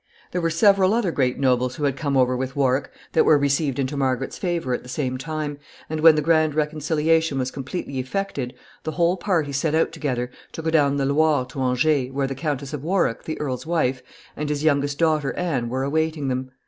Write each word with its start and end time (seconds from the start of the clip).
]There 0.31 0.41
were 0.41 0.49
several 0.49 0.95
other 0.95 1.11
great 1.11 1.37
nobles, 1.37 1.75
who 1.75 1.83
had 1.83 1.95
come 1.95 2.17
over 2.17 2.35
with 2.35 2.55
Warwick, 2.55 2.89
that 3.13 3.23
were 3.23 3.37
received 3.37 3.77
into 3.77 3.95
Margaret's 3.95 4.35
favor 4.39 4.73
at 4.73 4.81
the 4.81 4.89
same 4.89 5.15
time, 5.19 5.59
and, 5.91 5.99
when 5.99 6.15
the 6.15 6.23
grand 6.23 6.55
reconciliation 6.55 7.37
was 7.37 7.51
completely 7.51 7.99
effected, 7.99 8.55
the 8.81 8.93
whole 8.93 9.15
party 9.15 9.51
set 9.51 9.75
out 9.75 9.91
together 9.91 10.31
to 10.53 10.63
go 10.63 10.71
down 10.71 10.97
the 10.97 11.05
Loire 11.05 11.45
to 11.49 11.61
Angers, 11.61 12.09
where 12.13 12.25
the 12.25 12.33
Countess 12.33 12.73
of 12.73 12.81
Warwick, 12.83 13.25
the 13.25 13.39
earl's 13.39 13.67
wife, 13.67 14.01
and 14.35 14.49
his 14.49 14.63
youngest 14.63 14.97
daughter, 14.97 15.33
Anne, 15.33 15.69
were 15.69 15.83
awaiting 15.83 16.29
them. 16.29 16.49